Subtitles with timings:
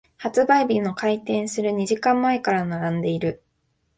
[0.17, 3.43] 発売日の開店する二時間前から並んでいる。